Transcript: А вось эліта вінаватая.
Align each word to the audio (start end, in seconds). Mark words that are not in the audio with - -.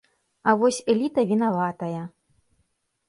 А 0.47 0.53
вось 0.61 0.79
эліта 0.95 1.25
вінаватая. 1.33 2.01